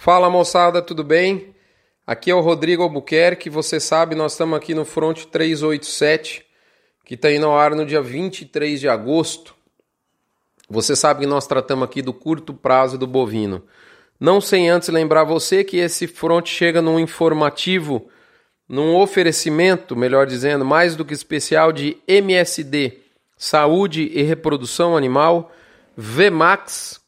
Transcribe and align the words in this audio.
Fala 0.00 0.30
moçada, 0.30 0.80
tudo 0.80 1.02
bem? 1.02 1.52
Aqui 2.06 2.30
é 2.30 2.34
o 2.34 2.40
Rodrigo 2.40 2.84
Albuquerque. 2.84 3.50
Você 3.50 3.80
sabe, 3.80 4.14
nós 4.14 4.30
estamos 4.30 4.56
aqui 4.56 4.72
no 4.72 4.84
Front 4.84 5.24
387, 5.24 6.46
que 7.04 7.14
está 7.14 7.32
indo 7.32 7.46
ao 7.46 7.58
ar 7.58 7.74
no 7.74 7.84
dia 7.84 8.00
23 8.00 8.78
de 8.78 8.88
agosto. 8.88 9.56
Você 10.70 10.94
sabe 10.94 11.22
que 11.22 11.26
nós 11.26 11.48
tratamos 11.48 11.84
aqui 11.84 12.00
do 12.00 12.12
curto 12.12 12.54
prazo 12.54 12.96
do 12.96 13.08
bovino. 13.08 13.64
Não 14.20 14.40
sem 14.40 14.70
antes 14.70 14.88
lembrar 14.88 15.24
você 15.24 15.64
que 15.64 15.78
esse 15.78 16.06
front 16.06 16.46
chega 16.46 16.80
num 16.80 17.00
informativo, 17.00 18.08
num 18.68 18.94
oferecimento, 18.94 19.96
melhor 19.96 20.28
dizendo, 20.28 20.64
mais 20.64 20.94
do 20.94 21.04
que 21.04 21.12
especial 21.12 21.72
de 21.72 21.96
MSD, 22.06 23.00
Saúde 23.36 24.12
e 24.14 24.22
Reprodução 24.22 24.96
Animal, 24.96 25.50
VMAX, 25.96 27.00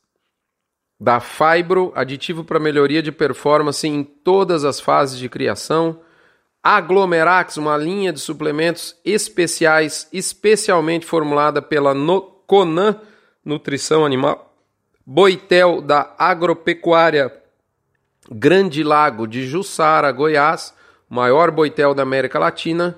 da 1.00 1.18
Fibro, 1.18 1.92
aditivo 1.94 2.44
para 2.44 2.60
melhoria 2.60 3.02
de 3.02 3.10
performance 3.10 3.88
em 3.88 4.04
todas 4.04 4.66
as 4.66 4.78
fases 4.78 5.18
de 5.18 5.30
criação. 5.30 6.00
Aglomerax, 6.62 7.56
uma 7.56 7.74
linha 7.78 8.12
de 8.12 8.20
suplementos 8.20 8.94
especiais, 9.02 10.06
especialmente 10.12 11.06
formulada 11.06 11.62
pela 11.62 11.94
no 11.94 12.20
Conan 12.20 13.00
Nutrição 13.42 14.04
Animal. 14.04 14.54
Boitel, 15.06 15.80
da 15.80 16.14
Agropecuária 16.18 17.32
Grande 18.30 18.84
Lago 18.84 19.26
de 19.26 19.46
Jussara, 19.46 20.12
Goiás, 20.12 20.74
maior 21.08 21.50
boitel 21.50 21.94
da 21.94 22.02
América 22.02 22.38
Latina. 22.38 22.96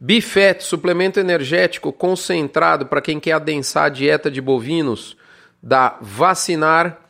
Bifet, 0.00 0.64
suplemento 0.64 1.20
energético 1.20 1.92
concentrado 1.92 2.86
para 2.86 3.00
quem 3.00 3.20
quer 3.20 3.32
adensar 3.32 3.84
a 3.84 3.88
dieta 3.88 4.30
de 4.30 4.40
bovinos, 4.40 5.16
da 5.62 5.96
Vacinar 6.00 7.06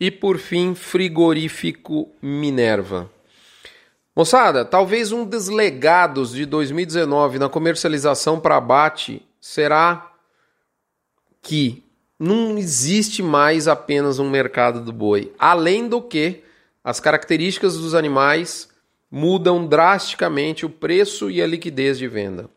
e 0.00 0.10
por 0.10 0.38
fim, 0.38 0.74
frigorífico 0.74 2.08
Minerva. 2.22 3.10
Moçada, 4.16 4.64
talvez 4.64 5.12
um 5.12 5.26
dos 5.26 5.48
legados 5.48 6.32
de 6.32 6.46
2019 6.46 7.38
na 7.38 7.50
comercialização 7.50 8.40
para 8.40 8.56
abate 8.56 9.22
será 9.38 10.12
que 11.42 11.84
não 12.18 12.56
existe 12.58 13.22
mais 13.22 13.68
apenas 13.68 14.18
um 14.18 14.28
mercado 14.28 14.80
do 14.82 14.92
boi. 14.92 15.32
Além 15.38 15.86
do 15.86 16.00
que, 16.00 16.42
as 16.82 16.98
características 16.98 17.76
dos 17.76 17.94
animais 17.94 18.68
mudam 19.10 19.66
drasticamente 19.66 20.64
o 20.64 20.70
preço 20.70 21.30
e 21.30 21.42
a 21.42 21.46
liquidez 21.46 21.98
de 21.98 22.08
venda. 22.08 22.48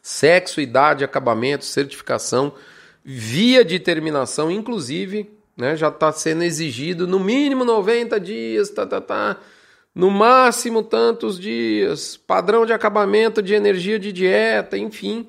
Sexo, 0.00 0.60
idade, 0.60 1.04
acabamento, 1.04 1.64
certificação, 1.64 2.52
via 3.04 3.64
de 3.64 3.78
terminação, 3.78 4.50
inclusive 4.50 5.37
né? 5.58 5.74
Já 5.74 5.88
está 5.88 6.12
sendo 6.12 6.44
exigido 6.44 7.06
no 7.06 7.18
mínimo 7.18 7.64
90 7.64 8.20
dias, 8.20 8.70
tá, 8.70 8.86
tá, 8.86 9.00
tá. 9.00 9.36
No 9.92 10.08
máximo 10.08 10.84
tantos 10.84 11.38
dias, 11.38 12.16
padrão 12.16 12.64
de 12.64 12.72
acabamento 12.72 13.42
de 13.42 13.54
energia 13.54 13.98
de 13.98 14.12
dieta, 14.12 14.78
enfim. 14.78 15.26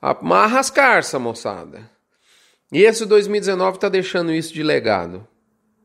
Amarra 0.00 0.58
as 0.58 0.70
carças, 0.70 1.20
moçada. 1.20 1.82
E 2.72 2.82
esse 2.82 3.04
2019 3.04 3.76
está 3.76 3.90
deixando 3.90 4.32
isso 4.32 4.54
de 4.54 4.62
legado. 4.62 5.26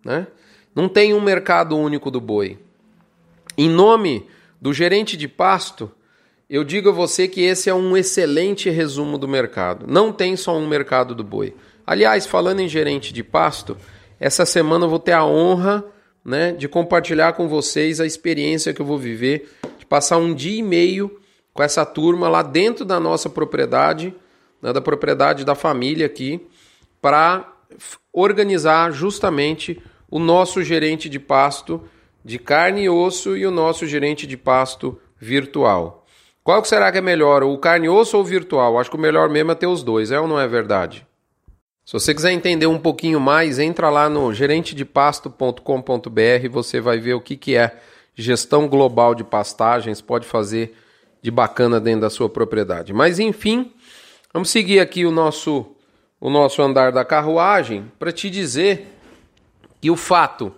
Né? 0.06 0.26
Não 0.74 0.88
tem 0.88 1.14
um 1.14 1.20
mercado 1.20 1.76
único 1.78 2.10
do 2.10 2.22
boi. 2.22 2.58
Em 3.58 3.70
nome 3.70 4.26
do 4.62 4.72
gerente 4.72 5.18
de 5.18 5.28
pasto, 5.28 5.92
eu 6.50 6.64
digo 6.64 6.90
a 6.90 6.94
você 6.94 7.28
que 7.28 7.42
esse 7.42 7.70
é 7.70 7.74
um 7.74 7.98
excelente 7.98 8.70
resumo 8.70 9.18
do 9.18 9.28
mercado. 9.28 9.86
Não 9.88 10.14
tem 10.14 10.38
só 10.38 10.58
um 10.58 10.68
mercado 10.68 11.14
do 11.14 11.24
boi. 11.24 11.54
Aliás, 11.86 12.26
falando 12.26 12.62
em 12.62 12.68
gerente 12.68 13.14
de 13.14 13.24
pasto, 13.24 13.78
essa 14.20 14.46
semana 14.46 14.86
eu 14.86 14.90
vou 14.90 15.00
ter 15.00 15.12
a 15.12 15.26
honra 15.26 15.86
né, 16.24 16.52
de 16.52 16.68
compartilhar 16.68 17.34
com 17.34 17.48
vocês 17.48 18.02
a 18.02 18.06
experiência 18.06 18.74
que 18.74 18.82
eu 18.82 18.86
vou 18.86 18.98
viver, 18.98 19.52
de 19.78 19.86
passar 19.86 20.18
um 20.18 20.34
dia 20.34 20.58
e 20.58 20.64
meio 20.64 21.20
com 21.54 21.62
essa 21.62 21.86
turma 21.86 22.28
lá 22.28 22.42
dentro 22.42 22.84
da 22.84 23.00
nossa 23.00 23.30
propriedade, 23.30 24.14
né, 24.62 24.74
da 24.74 24.82
propriedade 24.82 25.46
da 25.46 25.54
família 25.54 26.08
aqui, 26.08 26.48
para 27.00 27.54
organizar 28.12 28.92
justamente 28.92 29.82
o 30.10 30.18
nosso 30.18 30.64
gerente 30.64 31.08
de 31.08 31.20
pasto 31.20 31.84
de 32.24 32.40
carne 32.40 32.86
e 32.86 32.90
osso 32.90 33.38
e 33.38 33.46
o 33.46 33.52
nosso 33.52 33.86
gerente 33.86 34.26
de 34.26 34.36
pasto 34.36 35.00
virtual. 35.20 36.04
Qual 36.44 36.62
que 36.62 36.68
será 36.68 36.92
que 36.92 36.98
é 36.98 37.02
melhor, 37.02 37.44
o 37.44 37.58
carne 37.60 37.86
e 37.86 37.90
osso 37.90 38.18
ou 38.18 38.24
o 38.24 38.26
virtual? 38.26 38.80
Acho 38.80 38.90
que 38.90 38.98
o 38.98 39.00
melhor 39.00 39.30
mesmo 39.30 39.52
é 39.52 39.56
ter 39.56 39.68
os 39.68 39.84
dois, 39.84 40.12
é 40.12 40.20
ou 40.20 40.28
não 40.28 40.40
é 40.40 40.48
verdade? 40.48 41.06
Se 41.86 41.94
você 41.94 42.16
quiser 42.16 42.32
entender 42.32 42.66
um 42.66 42.80
pouquinho 42.80 43.20
mais, 43.20 43.60
entra 43.60 43.92
lá 43.92 44.10
no 44.10 44.34
gerentedepasto.com.br, 44.34 46.50
você 46.50 46.82
vai 46.82 46.98
ver 46.98 47.14
o 47.14 47.22
que, 47.22 47.38
que 47.38 47.56
é 47.56 47.80
gestão 48.16 48.68
global 48.68 49.14
de 49.14 49.24
pastagens, 49.24 50.02
pode 50.02 50.26
fazer 50.26 50.76
de 51.22 51.30
bacana 51.30 51.80
dentro 51.80 52.02
da 52.02 52.10
sua 52.10 52.28
propriedade. 52.28 52.92
Mas 52.92 53.20
enfim, 53.20 53.72
vamos 54.34 54.50
seguir 54.50 54.80
aqui 54.80 55.06
o 55.06 55.12
nosso 55.12 55.68
o 56.20 56.28
nosso 56.28 56.60
andar 56.60 56.92
da 56.92 57.06
carruagem 57.06 57.92
para 58.00 58.12
te 58.12 58.32
dizer 58.32 58.88
que 59.80 59.92
o 59.92 59.96
fato 59.96 60.52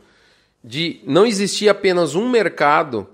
de 0.63 1.01
não 1.03 1.25
existir 1.25 1.67
apenas 1.67 2.15
um 2.15 2.29
mercado, 2.29 3.05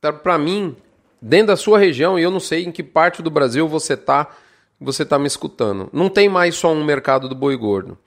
tá, 0.00 0.10
para 0.10 0.38
mim, 0.38 0.74
dentro 1.20 1.48
da 1.48 1.56
sua 1.56 1.78
região, 1.78 2.18
e 2.18 2.22
eu 2.22 2.30
não 2.30 2.40
sei 2.40 2.64
em 2.64 2.72
que 2.72 2.82
parte 2.82 3.20
do 3.20 3.30
Brasil 3.30 3.68
você 3.68 3.92
está 3.92 4.34
você 4.80 5.02
está 5.02 5.18
me 5.18 5.26
escutando. 5.26 5.88
Não 5.92 6.08
tem 6.08 6.28
mais 6.28 6.54
só 6.56 6.72
um 6.72 6.84
mercado 6.84 7.28
do 7.28 7.34
boi 7.34 7.56
gordo. 7.56 7.98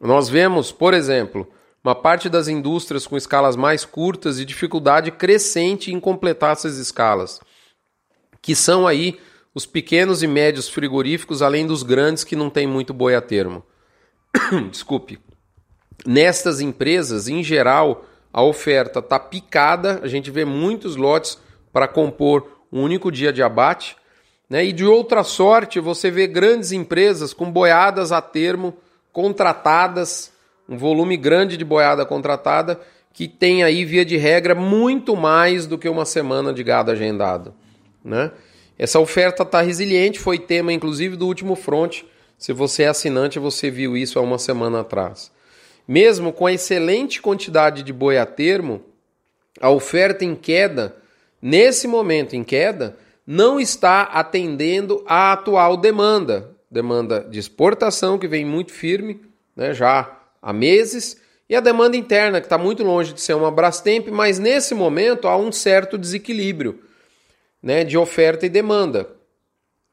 Nós 0.00 0.28
vemos, 0.28 0.72
por 0.72 0.94
exemplo, 0.94 1.46
uma 1.82 1.94
parte 1.94 2.28
das 2.28 2.48
indústrias 2.48 3.06
com 3.06 3.16
escalas 3.16 3.56
mais 3.56 3.84
curtas 3.84 4.38
e 4.38 4.44
dificuldade 4.44 5.10
crescente 5.10 5.92
em 5.92 6.00
completar 6.00 6.52
essas 6.52 6.78
escalas, 6.78 7.40
que 8.40 8.54
são 8.54 8.86
aí 8.86 9.18
os 9.54 9.66
pequenos 9.66 10.22
e 10.22 10.26
médios 10.26 10.68
frigoríficos, 10.68 11.42
além 11.42 11.66
dos 11.66 11.82
grandes 11.82 12.24
que 12.24 12.34
não 12.34 12.50
tem 12.50 12.66
muito 12.66 12.92
boi 12.92 13.14
a 13.14 13.20
termo. 13.20 13.62
Desculpe. 14.70 15.18
Nestas 16.06 16.60
empresas, 16.60 17.28
em 17.28 17.42
geral, 17.42 18.04
a 18.32 18.42
oferta 18.42 18.98
está 18.98 19.18
picada, 19.18 20.00
a 20.02 20.08
gente 20.08 20.30
vê 20.30 20.44
muitos 20.44 20.96
lotes 20.96 21.38
para 21.72 21.86
compor 21.86 22.48
um 22.72 22.82
único 22.82 23.12
dia 23.12 23.32
de 23.32 23.42
abate 23.42 23.96
né? 24.48 24.64
E 24.64 24.72
de 24.72 24.84
outra 24.84 25.24
sorte, 25.24 25.80
você 25.80 26.10
vê 26.10 26.26
grandes 26.26 26.72
empresas 26.72 27.32
com 27.32 27.50
boiadas 27.50 28.12
a 28.12 28.20
termo 28.20 28.74
contratadas, 29.12 30.32
um 30.68 30.76
volume 30.76 31.16
grande 31.16 31.56
de 31.56 31.64
boiada 31.64 32.04
contratada, 32.04 32.80
que 33.12 33.28
tem 33.28 33.62
aí, 33.62 33.84
via 33.84 34.04
de 34.04 34.16
regra, 34.16 34.54
muito 34.54 35.16
mais 35.16 35.66
do 35.66 35.78
que 35.78 35.88
uma 35.88 36.04
semana 36.04 36.52
de 36.52 36.64
gado 36.64 36.90
agendado. 36.90 37.54
Né? 38.04 38.32
Essa 38.76 38.98
oferta 38.98 39.44
está 39.44 39.60
resiliente, 39.60 40.18
foi 40.18 40.38
tema 40.38 40.72
inclusive 40.72 41.16
do 41.16 41.26
último 41.26 41.54
front. 41.54 42.02
Se 42.36 42.52
você 42.52 42.82
é 42.82 42.88
assinante, 42.88 43.38
você 43.38 43.70
viu 43.70 43.96
isso 43.96 44.18
há 44.18 44.22
uma 44.22 44.38
semana 44.38 44.80
atrás. 44.80 45.30
Mesmo 45.86 46.32
com 46.32 46.46
a 46.46 46.52
excelente 46.52 47.22
quantidade 47.22 47.84
de 47.84 47.92
boi 47.92 48.18
a 48.18 48.26
termo, 48.26 48.82
a 49.60 49.70
oferta 49.70 50.24
em 50.24 50.34
queda, 50.34 50.96
nesse 51.40 51.86
momento 51.86 52.34
em 52.34 52.42
queda, 52.42 52.96
não 53.26 53.58
está 53.58 54.02
atendendo 54.02 55.02
à 55.06 55.32
atual 55.32 55.76
demanda, 55.76 56.50
demanda 56.70 57.20
de 57.20 57.38
exportação 57.38 58.18
que 58.18 58.28
vem 58.28 58.44
muito 58.44 58.72
firme, 58.72 59.20
né, 59.56 59.72
já 59.72 60.18
há 60.42 60.52
meses, 60.52 61.20
e 61.48 61.54
a 61.54 61.60
demanda 61.60 61.96
interna 61.96 62.40
que 62.40 62.46
está 62.46 62.58
muito 62.58 62.82
longe 62.82 63.12
de 63.12 63.20
ser 63.20 63.34
uma 63.34 63.50
Brastemp, 63.50 64.08
mas 64.08 64.38
nesse 64.38 64.74
momento 64.74 65.28
há 65.28 65.36
um 65.36 65.52
certo 65.52 65.96
desequilíbrio 65.96 66.80
né, 67.62 67.84
de 67.84 67.96
oferta 67.96 68.44
e 68.44 68.48
demanda. 68.48 69.08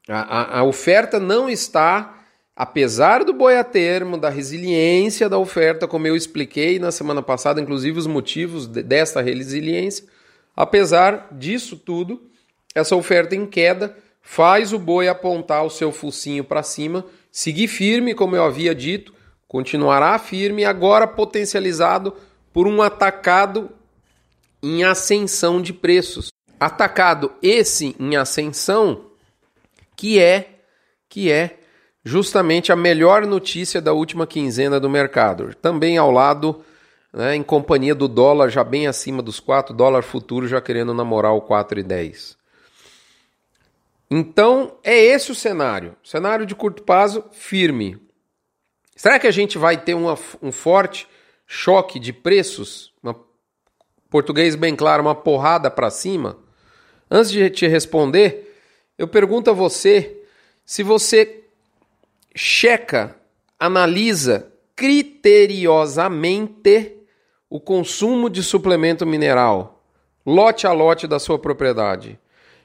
A, 0.08 0.20
a, 0.20 0.58
a 0.60 0.64
oferta 0.64 1.20
não 1.20 1.48
está, 1.48 2.24
apesar 2.56 3.24
do 3.24 3.32
boi 3.32 3.56
a 3.56 3.64
termo, 3.64 4.18
da 4.18 4.28
resiliência 4.28 5.28
da 5.28 5.38
oferta, 5.38 5.86
como 5.86 6.06
eu 6.06 6.16
expliquei 6.16 6.78
na 6.78 6.90
semana 6.90 7.22
passada, 7.22 7.60
inclusive 7.60 7.98
os 7.98 8.06
motivos 8.06 8.66
de, 8.66 8.82
dessa 8.82 9.20
resiliência, 9.20 10.06
apesar 10.56 11.28
disso 11.32 11.76
tudo, 11.76 12.31
essa 12.74 12.96
oferta 12.96 13.34
em 13.34 13.46
queda 13.46 13.96
faz 14.20 14.72
o 14.72 14.78
boi 14.78 15.08
apontar 15.08 15.64
o 15.64 15.70
seu 15.70 15.92
focinho 15.92 16.44
para 16.44 16.62
cima, 16.62 17.04
seguir 17.30 17.68
firme, 17.68 18.14
como 18.14 18.36
eu 18.36 18.44
havia 18.44 18.74
dito, 18.74 19.12
continuará 19.48 20.18
firme, 20.18 20.64
agora 20.64 21.06
potencializado 21.06 22.14
por 22.52 22.66
um 22.66 22.80
atacado 22.80 23.70
em 24.62 24.84
ascensão 24.84 25.60
de 25.60 25.72
preços. 25.72 26.30
Atacado 26.58 27.32
esse 27.42 27.96
em 27.98 28.16
ascensão, 28.16 29.06
que 29.96 30.20
é 30.20 30.60
que 31.08 31.30
é 31.30 31.58
justamente 32.04 32.72
a 32.72 32.76
melhor 32.76 33.26
notícia 33.26 33.80
da 33.80 33.92
última 33.92 34.26
quinzena 34.26 34.80
do 34.80 34.88
mercado. 34.88 35.54
Também 35.60 35.98
ao 35.98 36.10
lado, 36.10 36.64
né, 37.12 37.36
em 37.36 37.42
companhia 37.42 37.94
do 37.94 38.08
dólar 38.08 38.48
já 38.48 38.64
bem 38.64 38.86
acima 38.86 39.20
dos 39.20 39.38
4, 39.38 39.74
dólar 39.74 40.02
futuro 40.02 40.48
já 40.48 40.60
querendo 40.60 40.94
namorar 40.94 41.34
o 41.34 41.42
4,10. 41.42 42.36
Então, 44.14 44.76
é 44.84 44.94
esse 44.94 45.32
o 45.32 45.34
cenário. 45.34 45.96
Cenário 46.04 46.44
de 46.44 46.54
curto 46.54 46.82
prazo 46.82 47.24
firme. 47.32 47.98
Será 48.94 49.18
que 49.18 49.26
a 49.26 49.30
gente 49.30 49.56
vai 49.56 49.78
ter 49.78 49.94
uma, 49.94 50.18
um 50.42 50.52
forte 50.52 51.08
choque 51.46 51.98
de 51.98 52.12
preços? 52.12 52.92
Uma 53.02 53.18
português 54.10 54.54
bem 54.54 54.76
claro, 54.76 55.02
uma 55.02 55.14
porrada 55.14 55.70
para 55.70 55.88
cima, 55.88 56.36
antes 57.10 57.30
de 57.30 57.48
te 57.48 57.66
responder, 57.66 58.54
eu 58.98 59.08
pergunto 59.08 59.48
a 59.48 59.54
você 59.54 60.22
se 60.62 60.82
você 60.82 61.44
checa, 62.36 63.16
analisa 63.58 64.52
criteriosamente 64.76 66.98
o 67.48 67.58
consumo 67.58 68.28
de 68.28 68.42
suplemento 68.42 69.06
mineral, 69.06 69.82
lote 70.26 70.66
a 70.66 70.72
lote 70.72 71.06
da 71.06 71.18
sua 71.18 71.38
propriedade. 71.38 72.20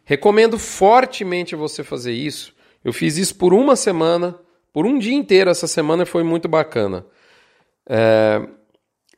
Recomendo 0.09 0.57
fortemente 0.57 1.54
você 1.54 1.83
fazer 1.83 2.13
isso. 2.13 2.56
Eu 2.81 2.94
fiz 2.94 3.18
isso 3.18 3.36
por 3.36 3.54
uma 3.54 3.75
semana, 3.75 4.39
por 4.71 4.86
um 4.86 4.98
dia 4.98 5.13
inteiro 5.13 5.50
essa 5.50 5.68
semana 5.68 6.06
foi 6.06 6.24
muito 6.24 6.48
bacana. 6.48 7.06
É, 7.86 8.42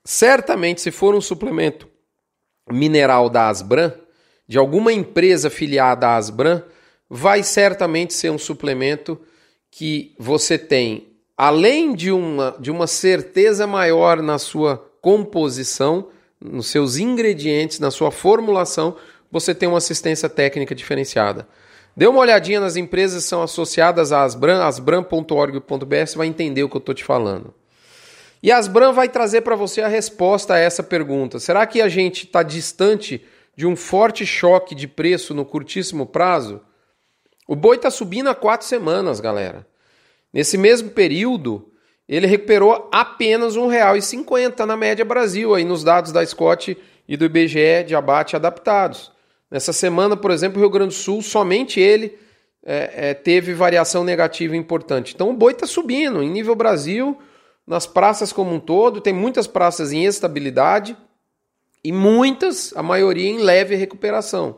certamente, 0.03 0.81
se 0.81 0.89
for 0.89 1.13
um 1.13 1.21
suplemento 1.21 1.87
mineral 2.67 3.29
da 3.29 3.49
Asbran, 3.49 3.93
de 4.47 4.57
alguma 4.57 4.91
empresa 4.91 5.47
filiada 5.47 6.07
à 6.07 6.15
Asbran, 6.15 6.63
vai 7.07 7.43
certamente 7.43 8.15
ser 8.15 8.31
um 8.31 8.39
suplemento 8.39 9.21
que 9.69 10.15
você 10.17 10.57
tem, 10.57 11.09
além 11.37 11.93
de 11.93 12.11
uma, 12.11 12.57
de 12.59 12.71
uma 12.71 12.87
certeza 12.87 13.67
maior 13.67 14.23
na 14.23 14.39
sua 14.39 14.91
composição, 15.03 16.07
nos 16.41 16.65
seus 16.65 16.97
ingredientes, 16.97 17.79
na 17.79 17.91
sua 17.91 18.09
formulação, 18.09 18.97
você 19.31 19.53
tem 19.53 19.67
uma 19.69 19.77
assistência 19.77 20.27
técnica 20.27 20.73
diferenciada. 20.73 21.47
Dê 21.95 22.07
uma 22.07 22.19
olhadinha 22.19 22.59
nas 22.59 22.75
empresas 22.75 23.23
que 23.23 23.29
são 23.29 23.41
associadas 23.41 24.11
à 24.11 24.23
Asbran, 24.23 24.63
asbran.org.br, 24.63 26.05
você 26.05 26.17
vai 26.17 26.27
entender 26.27 26.63
o 26.63 26.69
que 26.69 26.77
eu 26.77 26.79
estou 26.79 26.95
te 26.95 27.03
falando. 27.03 27.53
E 28.41 28.51
a 28.51 28.57
Asbran 28.57 28.93
vai 28.93 29.09
trazer 29.09 29.41
para 29.41 29.55
você 29.55 29.81
a 29.81 29.87
resposta 29.87 30.53
a 30.53 30.57
essa 30.57 30.81
pergunta. 30.81 31.39
Será 31.39 31.65
que 31.67 31.81
a 31.81 31.89
gente 31.89 32.25
está 32.25 32.41
distante 32.41 33.25
de 33.55 33.67
um 33.67 33.75
forte 33.75 34.25
choque 34.25 34.73
de 34.73 34.87
preço 34.87 35.33
no 35.33 35.43
curtíssimo 35.43 36.05
prazo? 36.05 36.61
O 37.45 37.55
boi 37.55 37.75
está 37.75 37.91
subindo 37.91 38.29
há 38.29 38.35
quatro 38.35 38.65
semanas, 38.65 39.19
galera. 39.19 39.67
Nesse 40.31 40.57
mesmo 40.57 40.91
período, 40.91 41.69
ele 42.07 42.27
recuperou 42.27 42.87
apenas 42.93 43.55
R$ 43.55 43.61
1,50 43.61 44.65
na 44.65 44.77
média 44.77 45.03
Brasil, 45.03 45.53
aí 45.53 45.65
nos 45.65 45.83
dados 45.83 46.11
da 46.11 46.25
Scott 46.25 46.77
e 47.07 47.17
do 47.17 47.25
IBGE 47.25 47.83
de 47.87 47.95
abate 47.95 48.35
adaptados. 48.35 49.11
Nessa 49.49 49.73
semana, 49.73 50.15
por 50.15 50.31
exemplo, 50.31 50.57
o 50.57 50.61
Rio 50.61 50.69
Grande 50.69 50.95
do 50.95 50.99
Sul, 50.99 51.21
somente 51.21 51.79
ele 51.79 52.17
é, 52.63 53.09
é, 53.09 53.13
teve 53.13 53.53
variação 53.53 54.03
negativa 54.03 54.55
importante. 54.55 55.13
Então 55.15 55.29
o 55.29 55.33
boi 55.33 55.53
está 55.53 55.65
subindo. 55.65 56.21
Em 56.21 56.29
nível 56.29 56.55
Brasil, 56.55 57.17
nas 57.65 57.87
praças 57.87 58.31
como 58.31 58.53
um 58.53 58.59
todo, 58.59 59.01
tem 59.01 59.13
muitas 59.13 59.47
praças 59.47 59.91
em 59.91 60.05
estabilidade 60.05 60.95
e 61.83 61.91
muitas, 61.91 62.75
a 62.75 62.83
maioria, 62.83 63.29
em 63.29 63.37
leve 63.37 63.75
recuperação. 63.75 64.57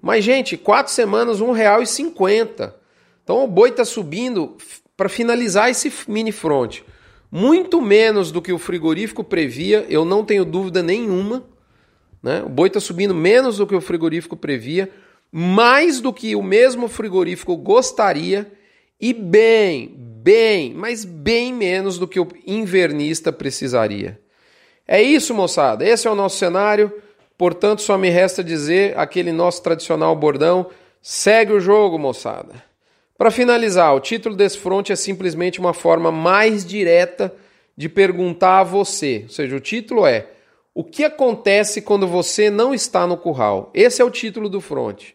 Mas, 0.00 0.24
gente, 0.24 0.56
quatro 0.56 0.92
semanas, 0.92 1.40
R$ 1.40 1.46
1,50. 1.46 2.74
Então 3.22 3.44
o 3.44 3.46
boi 3.46 3.70
está 3.70 3.84
subindo 3.84 4.56
para 4.96 5.08
finalizar 5.08 5.70
esse 5.70 5.92
mini 6.08 6.32
front. 6.32 6.80
Muito 7.30 7.80
menos 7.80 8.30
do 8.30 8.42
que 8.42 8.52
o 8.52 8.58
frigorífico 8.58 9.24
previa, 9.24 9.86
eu 9.88 10.04
não 10.04 10.24
tenho 10.24 10.44
dúvida 10.44 10.82
nenhuma. 10.82 11.44
Né? 12.22 12.42
O 12.44 12.48
boi 12.48 12.68
está 12.68 12.80
subindo 12.80 13.14
menos 13.14 13.56
do 13.56 13.66
que 13.66 13.74
o 13.74 13.80
frigorífico 13.80 14.36
previa, 14.36 14.90
mais 15.30 16.00
do 16.00 16.12
que 16.12 16.36
o 16.36 16.42
mesmo 16.42 16.88
frigorífico 16.88 17.56
gostaria 17.56 18.52
e 19.00 19.12
bem, 19.12 19.92
bem, 19.96 20.72
mas 20.74 21.04
bem 21.04 21.52
menos 21.52 21.98
do 21.98 22.06
que 22.06 22.20
o 22.20 22.28
invernista 22.46 23.32
precisaria. 23.32 24.20
É 24.86 25.02
isso, 25.02 25.34
moçada. 25.34 25.84
Esse 25.84 26.06
é 26.06 26.10
o 26.10 26.14
nosso 26.14 26.36
cenário. 26.36 26.92
Portanto, 27.36 27.82
só 27.82 27.98
me 27.98 28.10
resta 28.10 28.44
dizer 28.44 28.96
aquele 28.96 29.32
nosso 29.32 29.62
tradicional 29.62 30.14
bordão: 30.14 30.68
segue 31.00 31.52
o 31.52 31.60
jogo, 31.60 31.98
moçada. 31.98 32.62
Para 33.18 33.30
finalizar, 33.30 33.94
o 33.94 34.00
título 34.00 34.36
desse 34.36 34.58
fronte 34.58 34.92
é 34.92 34.96
simplesmente 34.96 35.58
uma 35.58 35.72
forma 35.72 36.12
mais 36.12 36.64
direta 36.64 37.34
de 37.76 37.88
perguntar 37.88 38.60
a 38.60 38.64
você. 38.64 39.22
Ou 39.24 39.28
seja, 39.28 39.56
o 39.56 39.60
título 39.60 40.06
é: 40.06 40.26
O 40.74 40.82
que 40.82 41.04
acontece 41.04 41.82
quando 41.82 42.06
você 42.06 42.48
não 42.48 42.72
está 42.72 43.06
no 43.06 43.16
curral? 43.16 43.70
Esse 43.74 44.00
é 44.00 44.04
o 44.04 44.10
título 44.10 44.48
do 44.48 44.60
fronte. 44.60 45.14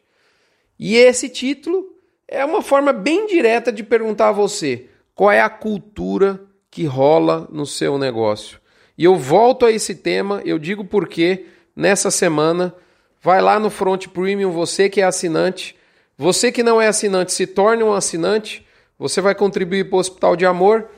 E 0.78 0.96
esse 0.96 1.30
título 1.30 1.86
é 2.28 2.46
uma 2.46 2.62
forma 2.62 2.94
bem 2.94 3.26
direta 3.26 3.72
de 3.72 3.84
perguntar 3.84 4.30
a 4.30 4.34
você 4.34 4.88
qual 5.16 5.32
é 5.32 5.42
a 5.42 5.50
cultura 5.50 6.40
que 6.70 6.86
rola 6.86 7.48
no 7.52 7.66
seu 7.66 7.98
negócio. 7.98 8.60
E 8.96 9.04
eu 9.04 9.16
volto 9.16 9.66
a 9.66 9.72
esse 9.72 9.96
tema, 9.96 10.42
eu 10.46 10.60
digo 10.60 10.86
porque 10.86 11.46
nessa 11.76 12.12
semana 12.12 12.74
vai 13.22 13.42
lá 13.42 13.60
no 13.60 13.72
Front 13.72 14.08
Premium, 14.08 14.52
você 14.52 14.90
que 14.90 15.02
é 15.02 15.04
assinante, 15.04 15.76
você 16.16 16.52
que 16.52 16.62
não 16.62 16.80
é 16.80 16.88
assinante, 16.88 17.34
se 17.34 17.48
torne 17.48 17.84
um 17.84 17.94
assinante, 17.94 18.66
você 18.98 19.22
vai 19.22 19.34
contribuir 19.34 19.90
para 19.90 19.98
o 19.98 20.00
Hospital 20.00 20.36
de 20.36 20.46
Amor. 20.46 20.90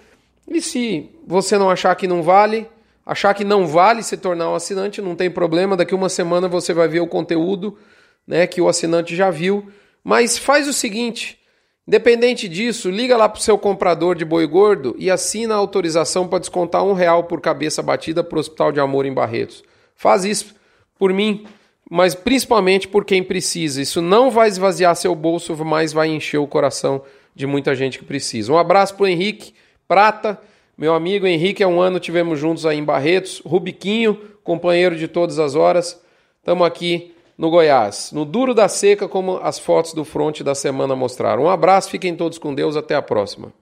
E 0.47 0.62
se 0.62 1.09
você 1.25 1.57
não 1.57 1.69
achar 1.69 1.95
que 1.95 2.07
não 2.07 2.23
vale, 2.23 2.67
achar 3.11 3.33
que 3.33 3.44
não 3.44 3.65
vale 3.65 4.03
se 4.03 4.17
tornar 4.17 4.50
um 4.50 4.56
assinante, 4.56 5.01
não 5.01 5.15
tem 5.15 5.29
problema, 5.29 5.75
daqui 5.75 5.95
uma 5.95 6.09
semana 6.09 6.47
você 6.47 6.73
vai 6.73 6.88
ver 6.88 7.00
o 7.00 7.07
conteúdo 7.07 7.77
né, 8.27 8.45
que 8.45 8.61
o 8.61 8.67
assinante 8.67 9.15
já 9.15 9.29
viu 9.29 9.71
mas 10.03 10.38
faz 10.38 10.67
o 10.67 10.73
seguinte: 10.73 11.38
independente 11.88 12.47
disso, 12.47 12.89
liga 12.89 13.17
lá 13.17 13.27
para 13.27 13.39
o 13.39 13.44
seu 13.44 13.57
comprador 13.57 14.15
de 14.15 14.25
boi 14.25 14.47
gordo 14.47 14.95
e 14.97 15.09
assina 15.09 15.53
a 15.53 15.57
autorização 15.57 16.27
para 16.27 16.39
descontar 16.39 16.83
um 16.83 16.94
real 16.94 17.25
por 17.25 17.41
cabeça 17.41 17.81
batida 17.81 18.23
para 18.23 18.38
o 18.38 18.39
Hospital 18.39 18.71
de 18.71 18.79
Amor 18.79 19.06
em 19.06 19.13
Barretos. 19.13 19.63
Faz 19.95 20.25
isso 20.25 20.55
por 20.97 21.13
mim, 21.13 21.45
mas 21.89 22.15
principalmente 22.15 22.88
por 22.88 23.05
quem 23.05 23.23
precisa. 23.23 23.81
Isso 23.81 24.01
não 24.01 24.31
vai 24.31 24.47
esvaziar 24.47 24.95
seu 24.95 25.13
bolso, 25.13 25.55
mas 25.65 25.94
vai 25.94 26.07
encher 26.07 26.38
o 26.38 26.47
coração 26.47 27.01
de 27.35 27.45
muita 27.45 27.75
gente 27.75 28.00
que 28.00 28.05
precisa. 28.05 28.51
Um 28.51 28.57
abraço 28.57 28.95
para 28.95 29.03
o 29.03 29.07
Henrique 29.07 29.53
Prata, 29.88 30.39
meu 30.79 30.93
amigo 30.93 31.27
Henrique. 31.27 31.61
Há 31.61 31.67
um 31.67 31.81
ano 31.81 31.99
tivemos 31.99 32.39
juntos 32.39 32.65
aí 32.65 32.77
em 32.77 32.83
Barretos. 32.83 33.41
Rubiquinho, 33.45 34.17
companheiro 34.45 34.95
de 34.95 35.09
todas 35.09 35.37
as 35.37 35.53
horas. 35.53 36.01
Estamos 36.37 36.65
aqui 36.65 37.13
no 37.37 37.49
Goiás, 37.49 38.11
no 38.13 38.23
duro 38.23 38.53
da 38.53 38.67
seca, 38.69 39.07
como 39.07 39.37
as 39.43 39.59
fotos 39.59 39.93
do 39.93 40.05
fronte 40.05 40.43
da 40.43 40.55
semana 40.55 40.95
mostraram. 40.95 41.43
Um 41.43 41.49
abraço, 41.49 41.89
fiquem 41.89 42.15
todos 42.15 42.37
com 42.37 42.55
Deus, 42.55 42.77
até 42.77 42.95
a 42.95 43.01
próxima. 43.01 43.53